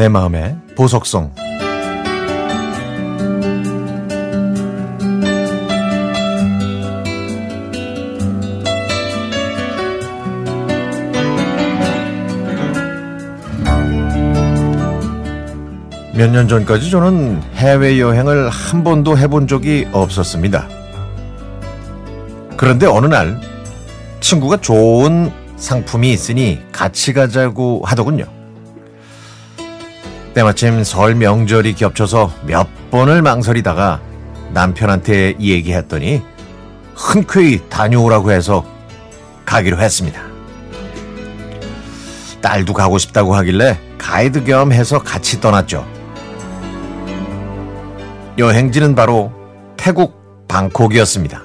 내 0.00 0.08
마음의 0.08 0.56
보석성 0.76 1.30
몇 16.14 16.30
년 16.30 16.48
전까지 16.48 16.90
저는 16.90 17.42
해외여행을 17.56 18.48
한 18.48 18.82
번도 18.82 19.18
해본 19.18 19.48
적이 19.48 19.86
없었습니다. 19.92 20.66
그런데 22.56 22.86
어느 22.86 23.04
날 23.04 23.38
친구가 24.20 24.62
좋은 24.62 25.30
상품이 25.58 26.10
있으니 26.10 26.62
같이 26.72 27.12
가자고 27.12 27.82
하더군요. 27.84 28.39
때마침 30.34 30.84
설 30.84 31.14
명절이 31.14 31.74
겹쳐서 31.74 32.32
몇 32.44 32.68
번을 32.90 33.22
망설이다가 33.22 34.00
남편한테 34.52 35.34
얘기했더니 35.40 36.22
흔쾌히 36.94 37.60
다녀오라고 37.68 38.30
해서 38.30 38.64
가기로 39.44 39.78
했습니다. 39.78 40.22
딸도 42.40 42.72
가고 42.72 42.98
싶다고 42.98 43.34
하길래 43.34 43.78
가이드 43.98 44.44
겸 44.44 44.72
해서 44.72 44.98
같이 45.00 45.40
떠났죠. 45.40 45.86
여행지는 48.38 48.94
바로 48.94 49.32
태국 49.76 50.46
방콕이었습니다. 50.48 51.42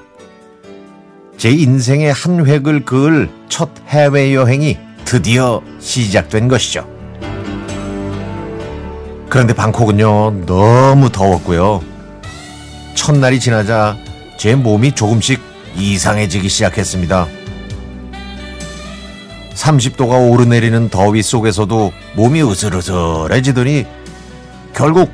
제 1.36 1.50
인생의 1.50 2.12
한 2.12 2.46
획을 2.46 2.84
그을 2.84 3.28
첫 3.48 3.68
해외여행이 3.88 4.78
드디어 5.04 5.60
시작된 5.80 6.48
것이죠. 6.48 6.95
그런데 9.36 9.52
방콕은요, 9.52 10.46
너무 10.46 11.12
더웠고요. 11.12 11.82
첫날이 12.94 13.38
지나자 13.38 13.94
제 14.38 14.54
몸이 14.54 14.92
조금씩 14.92 15.42
이상해지기 15.76 16.48
시작했습니다. 16.48 17.26
30도가 19.52 20.30
오르내리는 20.30 20.88
더위 20.88 21.22
속에서도 21.22 21.92
몸이 22.14 22.50
으슬으슬해지더니 22.50 23.84
결국 24.72 25.12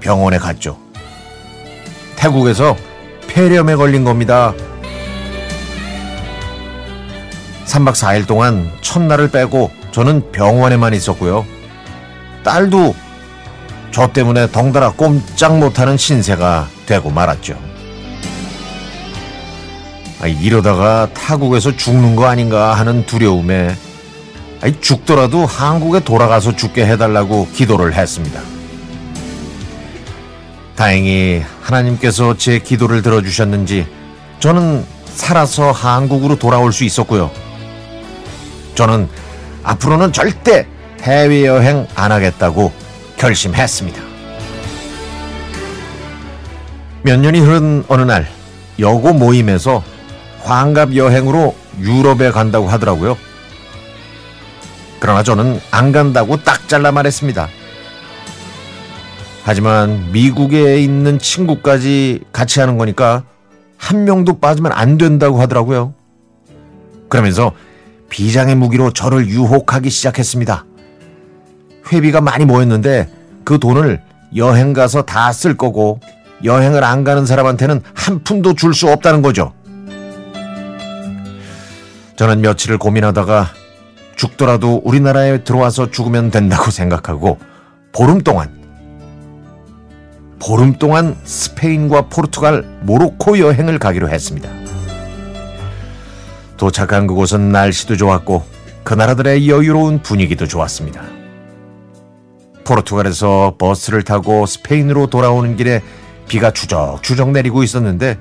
병원에 0.00 0.38
갔죠. 0.38 0.78
태국에서 2.16 2.74
폐렴에 3.28 3.74
걸린 3.74 4.02
겁니다. 4.02 4.54
3박 7.66 7.92
4일 7.92 8.26
동안 8.26 8.72
첫날을 8.80 9.30
빼고 9.30 9.70
저는 9.90 10.32
병원에만 10.32 10.94
있었고요. 10.94 11.44
딸도 12.44 12.94
저 13.92 14.08
때문에 14.08 14.50
덩달아 14.50 14.92
꼼짝 14.92 15.58
못하는 15.58 15.96
신세가 15.98 16.68
되고 16.86 17.10
말았죠. 17.10 17.56
아, 20.22 20.26
이러다가 20.26 21.08
타국에서 21.12 21.76
죽는 21.76 22.16
거 22.16 22.26
아닌가 22.26 22.74
하는 22.74 23.04
두려움에 23.04 23.76
아니, 24.62 24.80
죽더라도 24.80 25.44
한국에 25.44 26.00
돌아가서 26.00 26.56
죽게 26.56 26.86
해달라고 26.86 27.48
기도를 27.52 27.94
했습니다. 27.94 28.40
다행히 30.76 31.42
하나님께서 31.60 32.36
제 32.36 32.60
기도를 32.60 33.02
들어주셨는지 33.02 33.86
저는 34.40 34.86
살아서 35.06 35.70
한국으로 35.70 36.38
돌아올 36.38 36.72
수 36.72 36.84
있었고요. 36.84 37.30
저는 38.74 39.08
앞으로는 39.64 40.12
절대 40.12 40.66
해외여행 41.02 41.86
안 41.94 42.10
하겠다고 42.10 42.81
결심했습니다. 43.22 44.02
몇 47.02 47.20
년이 47.20 47.38
흐른 47.38 47.84
어느 47.86 48.02
날 48.02 48.26
여고 48.80 49.12
모임에서 49.12 49.84
환갑 50.40 50.96
여행으로 50.96 51.54
유럽에 51.78 52.32
간다고 52.32 52.66
하더라고요. 52.66 53.16
그러나 54.98 55.22
저는 55.22 55.60
안 55.70 55.92
간다고 55.92 56.36
딱 56.42 56.68
잘라 56.68 56.90
말했습니다. 56.90 57.48
하지만 59.44 60.10
미국에 60.10 60.80
있는 60.80 61.20
친구까지 61.20 62.22
같이 62.32 62.58
하는 62.58 62.76
거니까 62.76 63.22
한 63.76 64.02
명도 64.04 64.40
빠지면 64.40 64.72
안 64.72 64.98
된다고 64.98 65.40
하더라고요. 65.40 65.94
그러면서 67.08 67.52
비장의 68.08 68.56
무기로 68.56 68.92
저를 68.92 69.28
유혹하기 69.28 69.90
시작했습니다. 69.90 70.64
회비가 71.90 72.20
많이 72.20 72.44
모였는데 72.44 73.08
그 73.44 73.58
돈을 73.58 74.00
여행 74.36 74.72
가서 74.72 75.02
다 75.02 75.32
쓸 75.32 75.56
거고 75.56 76.00
여행을 76.44 76.82
안 76.84 77.04
가는 77.04 77.24
사람한테는 77.26 77.82
한 77.94 78.22
푼도 78.24 78.54
줄 78.54 78.74
수 78.74 78.88
없다는 78.90 79.22
거죠. 79.22 79.52
저는 82.16 82.40
며칠을 82.40 82.78
고민하다가 82.78 83.48
죽더라도 84.16 84.80
우리나라에 84.84 85.44
들어와서 85.44 85.90
죽으면 85.90 86.30
된다고 86.30 86.70
생각하고 86.70 87.38
보름 87.92 88.20
동안 88.22 88.50
보름 90.38 90.74
동안 90.74 91.16
스페인과 91.22 92.08
포르투갈, 92.08 92.64
모로코 92.82 93.38
여행을 93.38 93.78
가기로 93.78 94.08
했습니다. 94.10 94.50
도착한 96.56 97.06
그곳은 97.06 97.52
날씨도 97.52 97.96
좋았고 97.96 98.44
그 98.82 98.94
나라들의 98.94 99.48
여유로운 99.48 100.02
분위기도 100.02 100.46
좋았습니다. 100.48 101.00
포르투갈에서 102.64 103.56
버스를 103.58 104.02
타고 104.02 104.46
스페인으로 104.46 105.06
돌아오는 105.08 105.56
길에 105.56 105.82
비가 106.28 106.50
추적추적 106.50 107.30
내리고 107.30 107.62
있었는데 107.62 108.18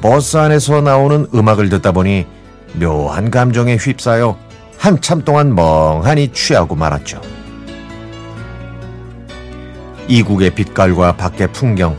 버스 0.00 0.36
안에서 0.36 0.80
나오는 0.80 1.26
음악을 1.34 1.68
듣다 1.68 1.92
보니 1.92 2.26
묘한 2.74 3.30
감정에 3.30 3.76
휩싸여 3.76 4.38
한참 4.76 5.24
동안 5.24 5.54
멍하니 5.54 6.32
취하고 6.32 6.74
말았죠. 6.76 7.20
이국의 10.06 10.54
빛깔과 10.54 11.16
밖의 11.16 11.52
풍경, 11.52 11.98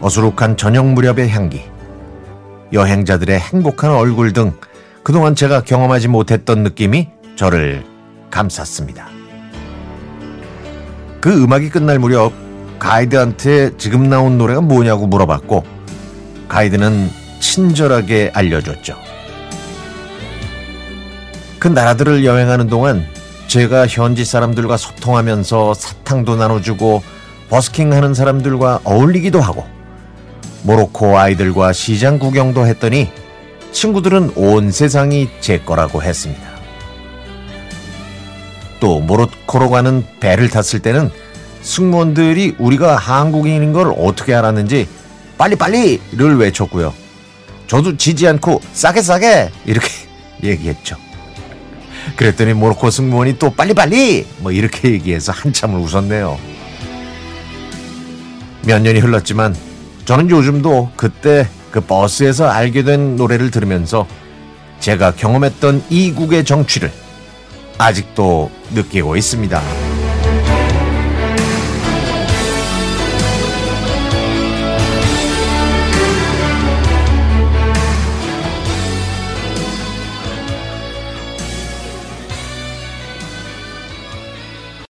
어수룩한 0.00 0.56
저녁 0.56 0.86
무렵의 0.86 1.28
향기, 1.30 1.62
여행자들의 2.72 3.40
행복한 3.40 3.90
얼굴 3.90 4.32
등 4.32 4.52
그동안 5.02 5.34
제가 5.34 5.62
경험하지 5.62 6.08
못했던 6.08 6.62
느낌이 6.62 7.08
저를 7.34 7.84
감쌌습니다. 8.30 9.17
그 11.20 11.42
음악이 11.42 11.70
끝날 11.70 11.98
무렵 11.98 12.32
가이드한테 12.78 13.76
지금 13.76 14.08
나온 14.08 14.38
노래가 14.38 14.60
뭐냐고 14.60 15.06
물어봤고 15.06 15.64
가이드는 16.48 17.10
친절하게 17.40 18.30
알려줬죠. 18.34 18.96
그 21.58 21.68
나라들을 21.68 22.24
여행하는 22.24 22.68
동안 22.68 23.04
제가 23.48 23.86
현지 23.86 24.24
사람들과 24.24 24.76
소통하면서 24.76 25.74
사탕도 25.74 26.36
나눠주고 26.36 27.02
버스킹 27.50 27.92
하는 27.92 28.14
사람들과 28.14 28.80
어울리기도 28.84 29.40
하고 29.40 29.66
모로코 30.62 31.18
아이들과 31.18 31.72
시장 31.72 32.18
구경도 32.18 32.66
했더니 32.66 33.10
친구들은 33.72 34.32
온 34.36 34.70
세상이 34.70 35.28
제 35.40 35.58
거라고 35.58 36.02
했습니다. 36.02 36.42
또 38.80 39.00
모로 39.00 39.28
코로 39.48 39.70
가는 39.70 40.04
배를 40.20 40.50
탔을 40.50 40.80
때는 40.80 41.10
승무원들이 41.62 42.56
우리가 42.58 42.96
한국인인 42.96 43.72
걸 43.72 43.92
어떻게 43.98 44.34
알았는지 44.34 44.86
빨리빨리를 45.38 46.36
외쳤고요. 46.36 46.92
저도 47.66 47.96
지지 47.96 48.28
않고 48.28 48.60
싸게 48.72 49.02
싸게 49.02 49.50
이렇게 49.64 49.88
얘기했죠. 50.44 50.96
그랬더니 52.16 52.52
모로코 52.52 52.90
승무원이 52.90 53.38
또 53.38 53.50
빨리빨리 53.50 54.26
뭐 54.38 54.52
이렇게 54.52 54.90
얘기해서 54.92 55.32
한참을 55.32 55.80
웃었네요. 55.80 56.38
몇 58.66 58.80
년이 58.80 59.00
흘렀지만 59.00 59.56
저는 60.04 60.30
요즘도 60.30 60.92
그때 60.96 61.48
그 61.70 61.80
버스에서 61.80 62.48
알게 62.48 62.82
된 62.82 63.16
노래를 63.16 63.50
들으면서 63.50 64.06
제가 64.80 65.12
경험했던 65.12 65.84
이국의 65.90 66.44
정취를 66.44 66.92
아직도 67.78 68.50
느끼고 68.74 69.16
있습니다. 69.16 69.87